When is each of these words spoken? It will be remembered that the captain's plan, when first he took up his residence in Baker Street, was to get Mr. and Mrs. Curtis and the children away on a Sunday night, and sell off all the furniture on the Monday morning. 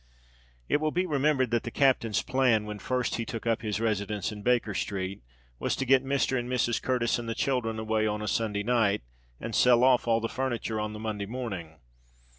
It 0.67 0.77
will 0.81 0.89
be 0.89 1.05
remembered 1.05 1.51
that 1.51 1.61
the 1.61 1.69
captain's 1.69 2.23
plan, 2.23 2.65
when 2.65 2.79
first 2.79 3.17
he 3.17 3.23
took 3.23 3.45
up 3.45 3.61
his 3.61 3.79
residence 3.79 4.31
in 4.31 4.41
Baker 4.41 4.73
Street, 4.73 5.21
was 5.59 5.75
to 5.75 5.85
get 5.85 6.03
Mr. 6.03 6.39
and 6.39 6.49
Mrs. 6.49 6.81
Curtis 6.81 7.19
and 7.19 7.29
the 7.29 7.35
children 7.35 7.77
away 7.77 8.07
on 8.07 8.19
a 8.23 8.27
Sunday 8.27 8.63
night, 8.63 9.03
and 9.39 9.53
sell 9.53 9.83
off 9.83 10.07
all 10.07 10.19
the 10.19 10.27
furniture 10.27 10.79
on 10.79 10.93
the 10.93 10.99
Monday 10.99 11.27
morning. 11.27 11.75